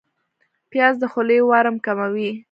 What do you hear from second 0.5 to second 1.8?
پیاز د خولې ورم